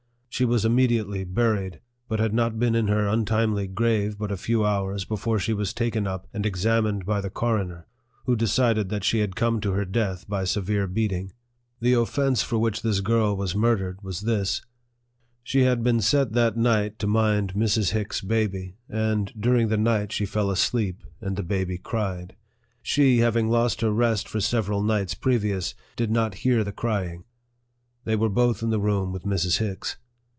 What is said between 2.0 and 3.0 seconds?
but had not been in